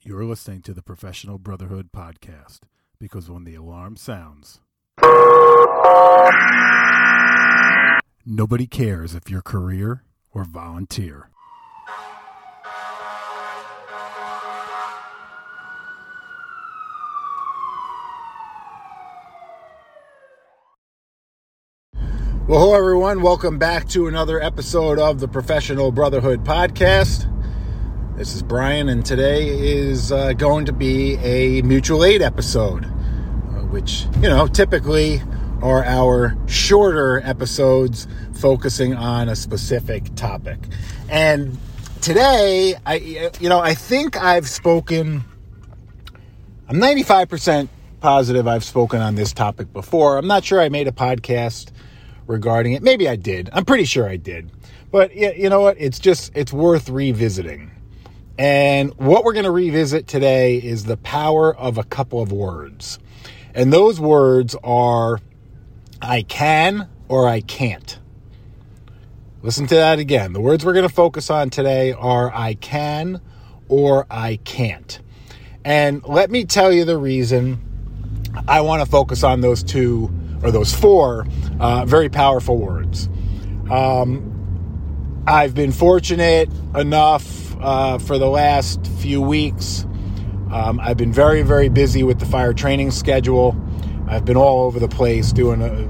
[0.00, 2.60] You're listening to the Professional Brotherhood podcast
[3.00, 4.60] because when the alarm sounds,
[8.24, 11.30] nobody cares if you're career or volunteer.
[22.46, 23.20] Well, hello, everyone.
[23.20, 27.26] Welcome back to another episode of the Professional Brotherhood podcast.
[28.18, 32.88] This is Brian, and today is uh, going to be a mutual aid episode, uh,
[33.70, 35.22] which, you know, typically
[35.62, 40.58] are our shorter episodes focusing on a specific topic.
[41.08, 41.56] And
[42.00, 45.22] today, I, you know, I think I've spoken,
[46.68, 47.68] I'm 95%
[48.00, 50.18] positive I've spoken on this topic before.
[50.18, 51.70] I'm not sure I made a podcast
[52.26, 52.82] regarding it.
[52.82, 53.48] Maybe I did.
[53.52, 54.50] I'm pretty sure I did.
[54.90, 55.76] But you know what?
[55.78, 57.70] It's just, it's worth revisiting.
[58.38, 63.00] And what we're going to revisit today is the power of a couple of words.
[63.52, 65.18] And those words are
[66.00, 67.98] I can or I can't.
[69.42, 70.32] Listen to that again.
[70.32, 73.20] The words we're going to focus on today are I can
[73.68, 75.00] or I can't.
[75.64, 77.60] And let me tell you the reason
[78.46, 81.26] I want to focus on those two or those four
[81.58, 83.08] uh, very powerful words.
[83.68, 89.84] Um, I've been fortunate enough uh, for the last few weeks.
[90.52, 93.56] Um, I've been very, very busy with the fire training schedule.
[94.06, 95.86] I've been all over the place doing uh,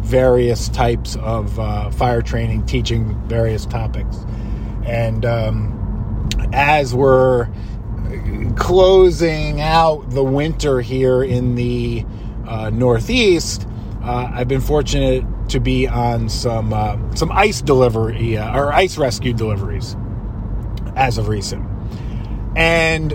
[0.00, 4.16] various types of uh, fire training, teaching various topics.
[4.84, 7.48] And um, as we're
[8.56, 12.06] closing out the winter here in the
[12.46, 13.66] uh, Northeast,
[14.02, 18.96] uh, I've been fortunate to be on some uh, some ice delivery uh, or ice
[18.98, 19.96] rescue deliveries
[20.96, 21.64] as of recent,
[22.56, 23.12] and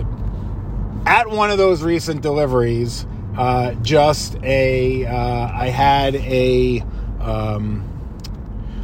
[1.04, 6.80] at one of those recent deliveries, uh, just a uh, I had a
[7.20, 7.88] um,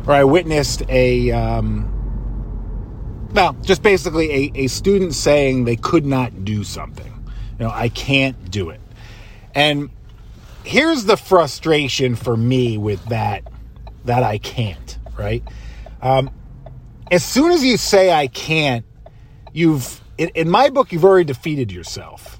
[0.06, 1.94] or I witnessed a um,
[3.32, 7.12] well, just basically a, a student saying they could not do something.
[7.58, 8.80] You know, I can't do it,
[9.54, 9.90] and
[10.64, 13.44] here's the frustration for me with that
[14.04, 15.42] that I can't, right?
[16.00, 16.30] Um,
[17.10, 18.84] as soon as you say I can't,
[19.52, 22.38] you've in, in my book you've already defeated yourself.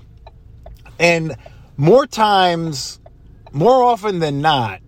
[0.99, 1.37] And
[1.77, 2.99] more times,
[3.53, 4.81] more often than not,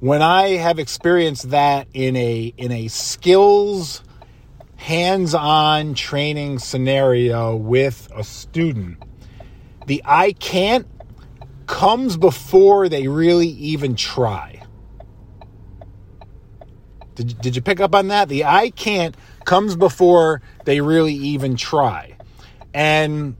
[0.00, 4.02] when I have experienced that in a in a skills
[4.76, 9.02] hands-on training scenario with a student,
[9.86, 10.86] the I can't
[11.66, 14.62] comes before they really even try.
[17.14, 18.28] Did, did you pick up on that?
[18.28, 22.16] The I can't comes before they really even try.
[22.74, 23.36] And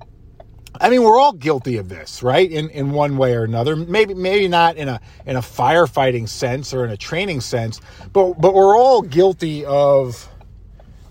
[0.80, 2.50] I mean, we're all guilty of this, right?
[2.50, 3.76] In in one way or another.
[3.76, 7.80] Maybe maybe not in a in a firefighting sense or in a training sense,
[8.12, 10.28] but but we're all guilty of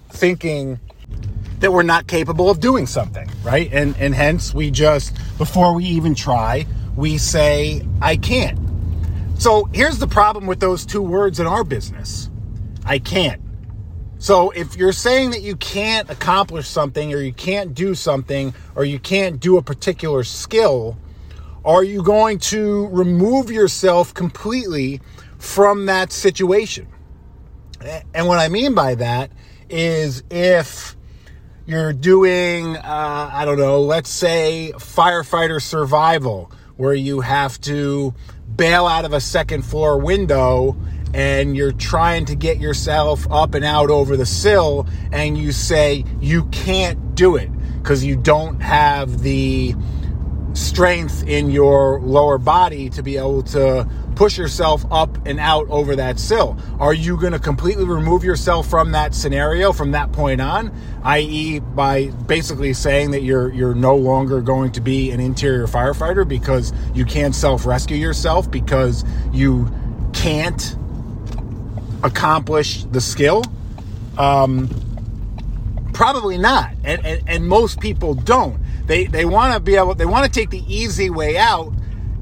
[0.09, 0.79] thinking
[1.59, 3.71] that we're not capable of doing something, right?
[3.71, 6.65] And and hence we just before we even try,
[6.95, 8.59] we say, I can't.
[9.39, 12.29] So here's the problem with those two words in our business
[12.85, 13.40] I can't.
[14.21, 18.85] So if you're saying that you can't accomplish something or you can't do something or
[18.85, 20.95] you can't do a particular skill,
[21.65, 25.01] are you going to remove yourself completely
[25.39, 26.87] from that situation?
[28.13, 29.31] And what I mean by that
[29.71, 30.95] is if
[31.65, 38.13] you're doing, uh, I don't know, let's say firefighter survival where you have to
[38.55, 40.77] bail out of a second floor window
[41.13, 46.05] and you're trying to get yourself up and out over the sill and you say
[46.19, 47.49] you can't do it
[47.81, 49.75] because you don't have the
[50.53, 55.95] strength in your lower body to be able to push yourself up and out over
[55.95, 56.57] that sill?
[56.79, 60.71] Are you going to completely remove yourself from that scenario from that point on,
[61.03, 66.27] i.e., by basically saying that you're you're no longer going to be an interior firefighter
[66.27, 69.69] because you can't self-rescue yourself because you
[70.13, 70.75] can't
[72.03, 73.43] accomplish the skill?
[74.17, 74.69] Um,
[75.93, 78.59] probably not, and, and and most people don't.
[78.87, 81.71] They they want to be able they want to take the easy way out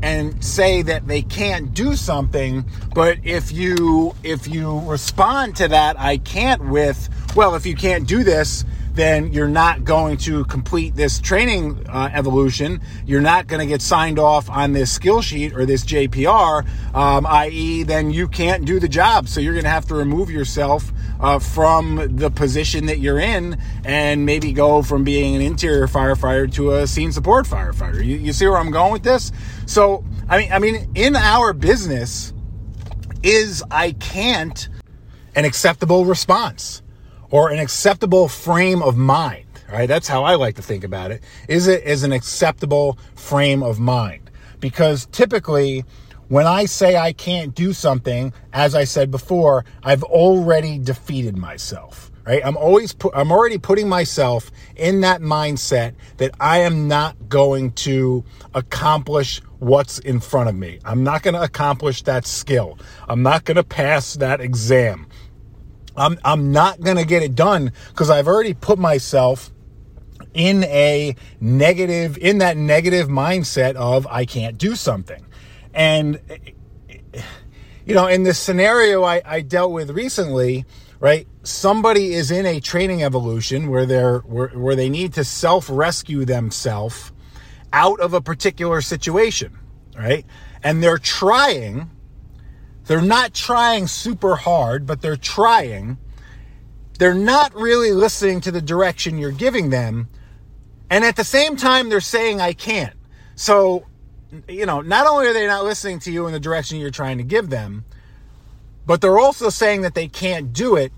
[0.02, 6.00] and say that they can't do something but if you if you respond to that
[6.00, 10.96] i can't with well if you can't do this then you're not going to complete
[10.96, 12.82] this training uh, evolution.
[13.06, 16.66] You're not going to get signed off on this skill sheet or this JPR,
[16.96, 19.28] um, i.e., then you can't do the job.
[19.28, 23.62] So you're going to have to remove yourself uh, from the position that you're in
[23.84, 28.04] and maybe go from being an interior firefighter to a scene support firefighter.
[28.04, 29.32] You, you see where I'm going with this?
[29.66, 32.34] So, I mean, I mean, in our business,
[33.24, 34.70] is I can't
[35.36, 36.82] an acceptable response
[37.32, 39.88] or an acceptable frame of mind, right?
[39.88, 41.22] That's how I like to think about it.
[41.48, 44.30] Is it is an acceptable frame of mind?
[44.60, 45.86] Because typically
[46.30, 52.12] when I say I can't do something, as I said before, I've already defeated myself,
[52.24, 52.46] right?
[52.46, 57.72] I'm always pu- I'm already putting myself in that mindset that I am not going
[57.72, 58.24] to
[58.54, 60.80] accomplish what's in front of me.
[60.86, 62.78] I'm not going to accomplish that skill.
[63.08, 65.08] I'm not going to pass that exam.
[66.00, 69.52] I'm, I'm not going to get it done because I've already put myself
[70.34, 75.26] in a negative, in that negative mindset of I can't do something.
[75.74, 76.20] And,
[77.86, 80.66] you know, in this scenario I, I dealt with recently,
[81.00, 81.28] right?
[81.44, 86.26] Somebody is in a training evolution where they're, where, where they need to self rescue
[86.26, 87.12] themselves
[87.74, 89.58] out of a particular situation,
[89.98, 90.26] right?
[90.64, 91.90] And they're trying,
[92.90, 96.00] they're not trying super hard, but they're trying.
[96.98, 100.08] They're not really listening to the direction you're giving them.
[100.90, 102.96] And at the same time, they're saying, I can't.
[103.36, 103.86] So,
[104.48, 107.20] you know, not only are they not listening to you in the direction you're trying
[107.20, 107.86] to give them,
[108.88, 110.92] but they're also saying that they can't do it.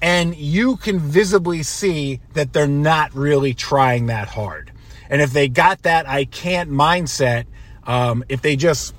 [0.00, 4.70] And you can visibly see that they're not really trying that hard.
[5.10, 7.46] And if they got that I can't mindset,
[7.88, 8.94] um, if they just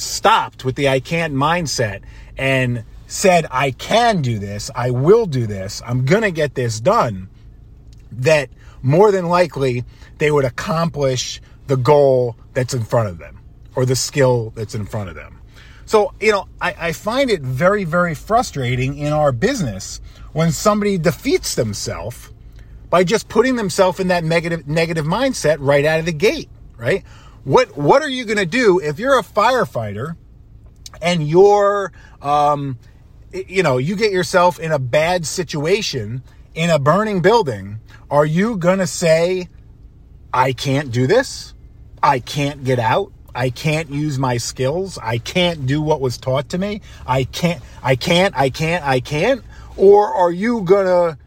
[0.00, 2.02] stopped with the I can't mindset
[2.36, 6.80] and said, I can do this, I will do this, I'm going to get this
[6.80, 7.28] done,
[8.12, 8.50] that
[8.82, 9.84] more than likely
[10.18, 13.40] they would accomplish the goal that's in front of them
[13.74, 15.40] or the skill that's in front of them.
[15.86, 20.00] So, you know, I, I find it very, very frustrating in our business
[20.32, 22.30] when somebody defeats themselves
[22.90, 27.04] by just putting themselves in that negative negative mindset right out of the gate, right?
[27.44, 30.16] What what are you going to do if you're a firefighter
[31.00, 32.78] and you're um,
[33.32, 36.22] you know, you get yourself in a bad situation
[36.54, 39.48] in a burning building, are you going to say
[40.32, 41.54] I can't do this?
[42.02, 43.12] I can't get out?
[43.34, 44.98] I can't use my skills.
[45.00, 46.80] I can't do what was taught to me.
[47.06, 49.42] I can't, I can't, I can't, I can't.
[49.76, 51.18] Or are you to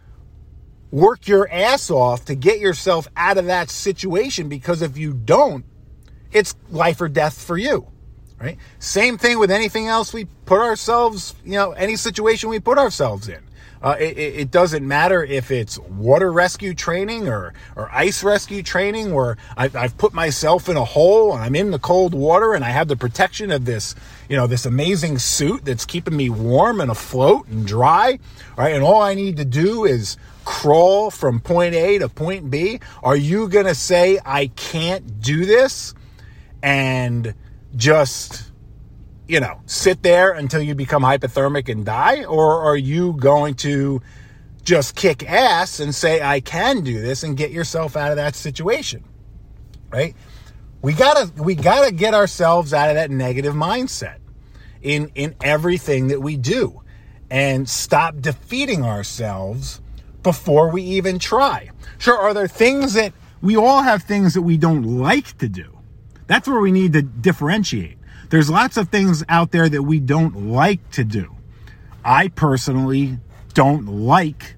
[0.92, 5.66] work your ass off to get yourself out of that situation because if you don't,
[6.34, 7.88] it's life or death for you.
[8.40, 8.58] Right?
[8.80, 13.30] Same thing with anything else we put ourselves, you know, any situation we put ourselves
[13.30, 13.42] in.
[13.82, 19.14] Uh, it, it, doesn't matter if it's water rescue training or, or ice rescue training
[19.14, 22.64] where I've, I've put myself in a hole and I'm in the cold water and
[22.64, 23.94] I have the protection of this,
[24.30, 28.20] you know, this amazing suit that's keeping me warm and afloat and dry.
[28.58, 28.74] Right.
[28.74, 30.16] And all I need to do is
[30.46, 32.80] crawl from point A to point B?
[33.04, 35.94] Are you going to say, I can't do this
[36.64, 37.36] and
[37.76, 38.52] just,
[39.28, 42.24] you know, sit there until you become hypothermic and die?
[42.24, 44.02] Or are you going to
[44.64, 48.36] just kick ass and say, I can do this and get yourself out of that
[48.36, 49.04] situation?
[49.92, 50.16] Right?
[50.82, 54.18] We gotta, we gotta get ourselves out of that negative mindset
[54.82, 56.82] in, in everything that we do
[57.30, 59.82] and stop defeating ourselves
[60.24, 61.70] before we even try.
[61.98, 65.73] Sure, are there things that we all have things that we don't like to do?
[66.34, 68.00] That's where we need to differentiate.
[68.32, 71.36] There's lots of things out there that we don't like to do.
[72.04, 73.20] I personally
[73.54, 74.56] don't like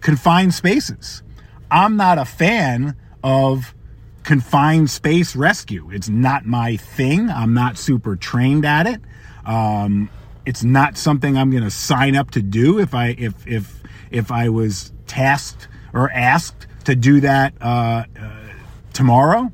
[0.00, 1.22] confined spaces.
[1.70, 3.74] I'm not a fan of
[4.22, 5.90] confined space rescue.
[5.90, 7.28] It's not my thing.
[7.28, 9.02] I'm not super trained at it.
[9.44, 10.08] Um,
[10.46, 14.32] it's not something I'm going to sign up to do if I if if if
[14.32, 18.30] I was tasked or asked to do that uh, uh,
[18.94, 19.52] tomorrow.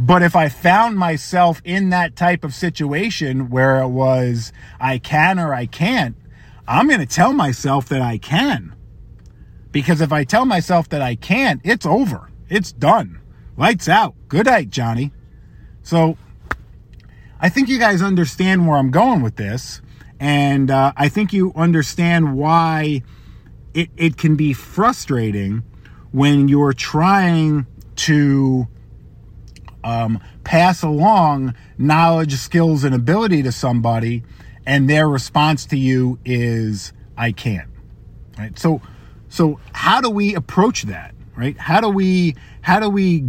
[0.00, 5.40] But if I found myself in that type of situation where it was I can
[5.40, 6.14] or I can't,
[6.68, 8.76] I'm going to tell myself that I can.
[9.72, 12.30] Because if I tell myself that I can't, it's over.
[12.48, 13.20] It's done.
[13.56, 14.14] Lights out.
[14.28, 15.10] Good night, Johnny.
[15.82, 16.16] So
[17.40, 19.82] I think you guys understand where I'm going with this.
[20.20, 23.02] And uh, I think you understand why
[23.74, 25.64] it, it can be frustrating
[26.12, 28.68] when you're trying to
[29.88, 34.22] um, pass along knowledge, skills, and ability to somebody,
[34.66, 37.68] and their response to you is, I can't.
[38.38, 38.58] Right?
[38.58, 38.82] So
[39.28, 41.56] so how do we approach that, right?
[41.58, 43.24] How do we how do we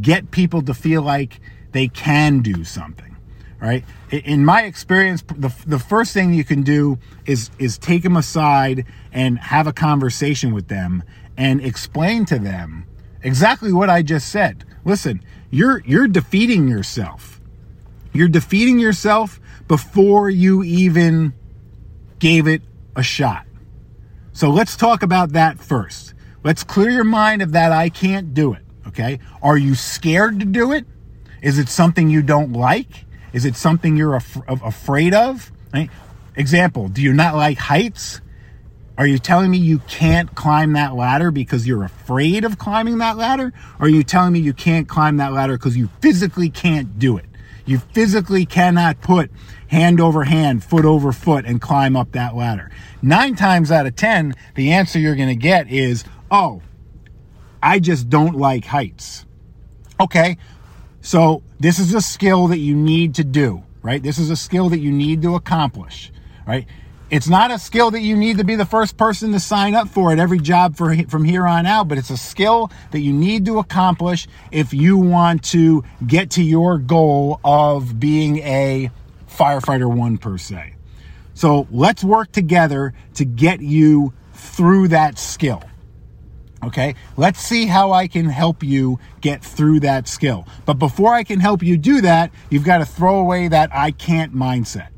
[0.00, 1.40] get people to feel like
[1.72, 3.16] they can do something,
[3.60, 3.84] right?
[4.10, 8.84] In my experience, the, the first thing you can do is is take them aside
[9.12, 11.02] and have a conversation with them
[11.36, 12.86] and explain to them
[13.24, 14.64] exactly what I just said.
[14.84, 17.40] Listen, you're you're defeating yourself.
[18.12, 21.34] You're defeating yourself before you even
[22.20, 22.62] gave it
[22.94, 23.46] a shot.
[24.32, 26.14] So let's talk about that first.
[26.44, 28.62] Let's clear your mind of that I can't do it.
[28.88, 29.18] Okay.
[29.42, 30.84] Are you scared to do it?
[31.42, 33.04] Is it something you don't like?
[33.32, 35.50] Is it something you're af- afraid of?
[35.72, 35.90] Right?
[36.36, 38.20] Example, do you not like heights?
[38.96, 43.16] Are you telling me you can't climb that ladder because you're afraid of climbing that
[43.16, 43.52] ladder?
[43.80, 47.16] Or are you telling me you can't climb that ladder because you physically can't do
[47.16, 47.26] it?
[47.66, 49.32] You physically cannot put
[49.66, 52.70] hand over hand, foot over foot, and climb up that ladder.
[53.02, 56.62] Nine times out of 10, the answer you're going to get is, oh,
[57.60, 59.24] I just don't like heights.
[59.98, 60.36] Okay,
[61.00, 64.02] so this is a skill that you need to do, right?
[64.02, 66.12] This is a skill that you need to accomplish,
[66.46, 66.66] right?
[67.10, 69.88] It's not a skill that you need to be the first person to sign up
[69.88, 73.12] for at every job for, from here on out, but it's a skill that you
[73.12, 78.90] need to accomplish if you want to get to your goal of being a
[79.28, 80.74] firefighter one per se.
[81.34, 85.62] So let's work together to get you through that skill.
[86.64, 90.46] Okay, let's see how I can help you get through that skill.
[90.64, 93.90] But before I can help you do that, you've got to throw away that I
[93.90, 94.88] can't mindset.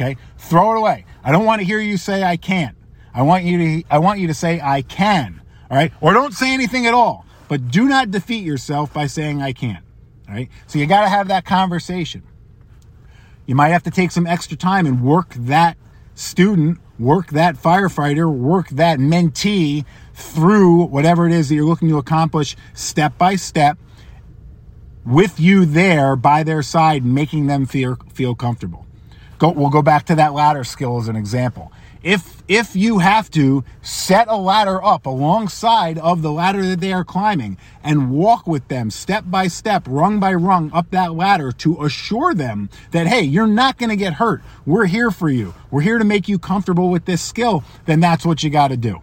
[0.00, 1.04] Okay, throw it away.
[1.24, 2.76] I don't want to hear you say I can't.
[3.12, 5.42] I want you to I want you to say I can.
[5.68, 7.26] All right, or don't say anything at all.
[7.48, 9.84] But do not defeat yourself by saying I can't.
[10.28, 12.22] All right, so you got to have that conversation.
[13.46, 15.76] You might have to take some extra time and work that
[16.14, 21.98] student, work that firefighter, work that mentee through whatever it is that you're looking to
[21.98, 23.78] accomplish step by step
[25.04, 28.86] with you there by their side, making them feel, feel comfortable.
[29.38, 31.72] Go, we'll go back to that ladder skill as an example.
[32.02, 36.92] If, if you have to set a ladder up alongside of the ladder that they
[36.92, 41.50] are climbing and walk with them step by step, rung by rung up that ladder
[41.52, 44.42] to assure them that, hey, you're not going to get hurt.
[44.64, 45.54] We're here for you.
[45.70, 47.64] We're here to make you comfortable with this skill.
[47.86, 49.02] Then that's what you got to do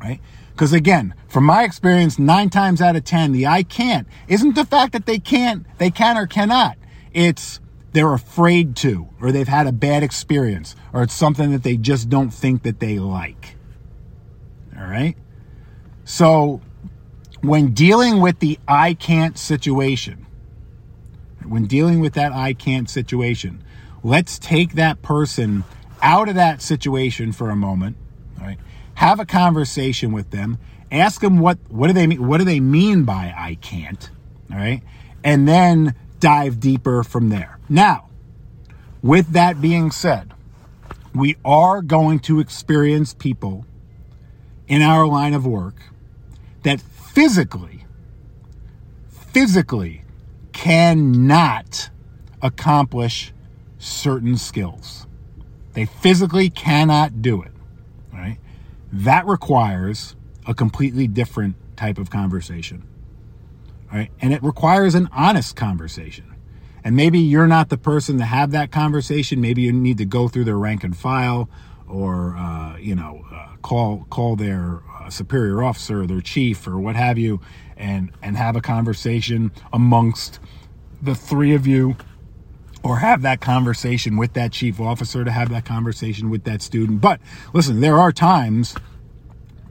[0.00, 0.20] right?
[0.52, 4.64] Because again, from my experience, nine times out of 10, the I can't isn't the
[4.64, 6.76] fact that they can't, they can or cannot.
[7.12, 7.60] It's
[7.92, 12.08] they're afraid to, or they've had a bad experience, or it's something that they just
[12.08, 13.56] don't think that they like.
[14.76, 15.16] All right?
[16.04, 16.60] So,
[17.42, 20.26] when dealing with the I can't situation,
[21.44, 23.62] when dealing with that I can't situation,
[24.02, 25.64] let's take that person
[26.02, 27.96] out of that situation for a moment,
[28.40, 28.58] all right?
[28.94, 30.58] have a conversation with them,
[30.92, 34.10] ask them what what do they mean what do they mean by I can't,
[34.52, 34.82] all right?
[35.24, 37.58] And then dive deeper from there.
[37.68, 38.08] Now,
[39.02, 40.32] with that being said,
[41.14, 43.64] we are going to experience people
[44.68, 45.76] in our line of work
[46.62, 47.84] that physically
[49.32, 50.02] physically
[50.52, 51.90] cannot
[52.42, 53.32] accomplish
[53.78, 55.06] certain skills.
[55.72, 57.52] They physically cannot do it.
[58.12, 58.38] Right?
[58.92, 62.82] That requires a completely different type of conversation.
[63.92, 64.10] Right?
[64.20, 66.34] And it requires an honest conversation.
[66.84, 69.40] And maybe you're not the person to have that conversation.
[69.40, 71.48] Maybe you need to go through their rank and file
[71.88, 76.96] or, uh, you know, uh, call, call their uh, superior officer, their chief or what
[76.96, 77.40] have you,
[77.76, 80.38] and, and have a conversation amongst
[81.02, 81.96] the three of you
[82.82, 87.00] or have that conversation with that chief officer to have that conversation with that student.
[87.00, 87.20] But
[87.52, 88.74] listen, there are times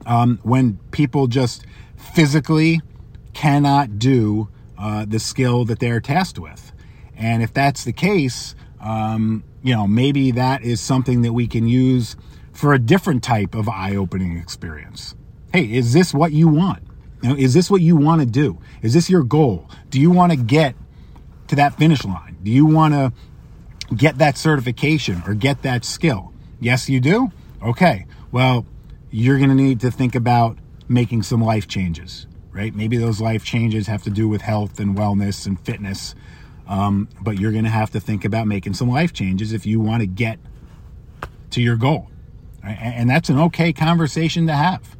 [0.06, 1.64] um, when people just
[1.96, 2.80] physically
[3.32, 6.72] cannot do uh, the skill that they're tasked with.
[7.16, 11.66] And if that's the case, um, you know, maybe that is something that we can
[11.66, 12.16] use
[12.52, 15.14] for a different type of eye opening experience.
[15.52, 16.82] Hey, is this what you want?
[17.22, 18.58] You know, is this what you want to do?
[18.82, 19.68] Is this your goal?
[19.90, 20.74] Do you want to get
[21.48, 22.38] to that finish line?
[22.42, 23.12] Do you want to
[23.94, 26.32] get that certification or get that skill?
[26.60, 27.30] Yes, you do?
[27.62, 28.06] Okay.
[28.32, 28.64] Well,
[29.10, 30.58] you're going to need to think about
[30.88, 32.26] making some life changes,
[32.60, 32.74] right?
[32.74, 36.14] Maybe those life changes have to do with health and wellness and fitness.
[36.68, 39.80] Um, but you're going to have to think about making some life changes if you
[39.80, 40.38] want to get
[41.52, 42.10] to your goal.
[42.62, 42.76] Right?
[42.78, 44.94] And that's an okay conversation to have,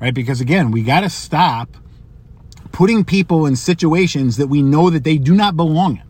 [0.00, 0.12] right?
[0.12, 1.76] Because again, we got to stop
[2.72, 6.02] putting people in situations that we know that they do not belong in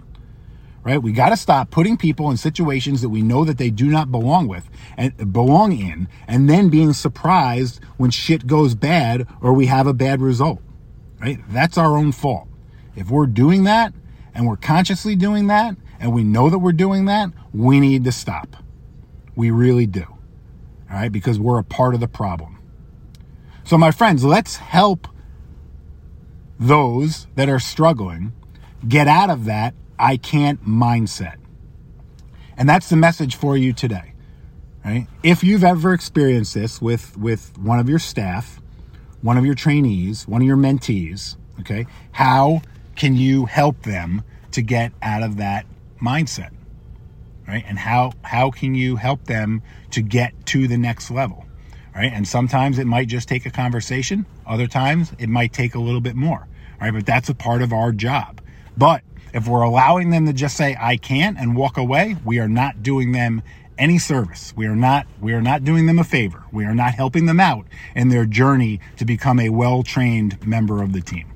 [0.82, 1.02] right?
[1.02, 4.12] We got to stop putting people in situations that we know that they do not
[4.12, 9.66] belong with and belong in, and then being surprised when shit goes bad or we
[9.66, 10.62] have a bad result,
[11.26, 11.40] right?
[11.48, 12.46] That's our own fault.
[12.94, 13.92] If we're doing that
[14.32, 18.12] and we're consciously doing that and we know that we're doing that, we need to
[18.12, 18.56] stop.
[19.34, 20.04] We really do.
[20.88, 22.58] All right, because we're a part of the problem.
[23.64, 25.08] So, my friends, let's help
[26.60, 28.32] those that are struggling
[28.86, 31.36] get out of that I can't mindset.
[32.56, 34.12] And that's the message for you today.
[34.84, 35.08] Right?
[35.24, 38.60] If you've ever experienced this with with one of your staff,
[39.26, 41.84] one of your trainees, one of your mentees, okay?
[42.12, 42.62] How
[42.94, 45.66] can you help them to get out of that
[46.00, 46.50] mindset?
[47.48, 47.64] Right?
[47.66, 51.44] And how how can you help them to get to the next level?
[51.92, 52.12] Right?
[52.12, 56.00] And sometimes it might just take a conversation, other times it might take a little
[56.00, 56.46] bit more.
[56.80, 56.92] Right?
[56.92, 58.40] But that's a part of our job.
[58.76, 59.02] But
[59.34, 62.84] if we're allowing them to just say I can't and walk away, we are not
[62.84, 63.42] doing them
[63.78, 64.54] any service.
[64.56, 66.44] We are not we are not doing them a favor.
[66.52, 70.92] We are not helping them out in their journey to become a well-trained member of
[70.92, 71.32] the team.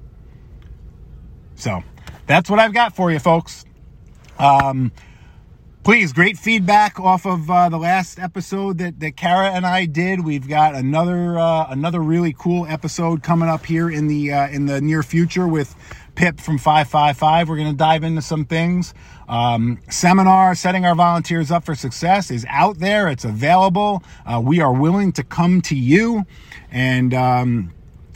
[1.55, 1.83] So,
[2.27, 3.65] that's what I've got for you folks.
[4.39, 4.93] Um,
[5.83, 10.25] please, great feedback off of uh, the last episode that, that Kara and I did.
[10.25, 14.67] We've got another uh, another really cool episode coming up here in the uh, in
[14.67, 15.75] the near future with
[16.15, 17.49] Pip from 555.
[17.49, 18.95] We're going to dive into some things.
[19.31, 23.09] Um, seminar, Setting Our Volunteers Up for Success, is out there.
[23.09, 24.03] It's available.
[24.27, 26.27] Uh, we are willing to come to you.
[26.71, 27.73] And, um,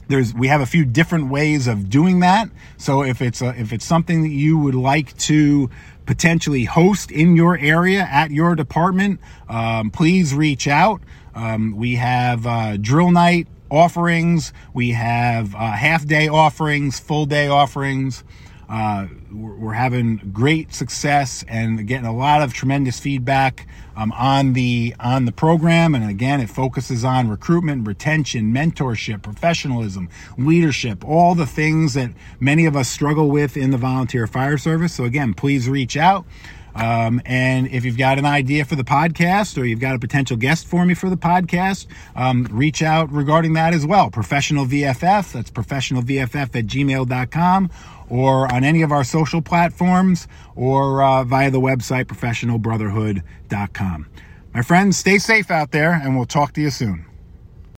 [0.06, 3.72] there's we have a few different ways of doing that so if it's a, if
[3.72, 5.70] it's something that you would like to
[6.04, 9.18] potentially host in your area at your department
[9.48, 11.00] um, please reach out
[11.34, 14.52] um, we have uh, drill night offerings.
[14.72, 18.24] We have uh, half day offerings, full day offerings.
[18.68, 23.66] Uh, we're, we're, having great success and getting a lot of tremendous feedback
[23.96, 25.94] um, on the on the program.
[25.94, 32.64] And again, it focuses on recruitment, retention, mentorship, professionalism, leadership, all the things that many
[32.66, 34.94] of us struggle with in the volunteer fire service.
[34.94, 36.24] So again, please reach out.
[36.74, 40.36] Um, and if you've got an idea for the podcast or you've got a potential
[40.36, 44.10] guest for me for the podcast, um, reach out regarding that as well.
[44.10, 47.70] Professional VFF, that's professionalvff at gmail.com
[48.08, 54.06] or on any of our social platforms or uh, via the website professionalbrotherhood.com.
[54.54, 57.06] My friends, stay safe out there and we'll talk to you soon.